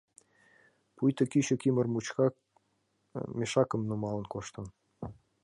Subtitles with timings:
[0.95, 2.33] Пуйто кӱчык ӱмыр мучкак
[3.37, 4.65] мешакым нумал коштын.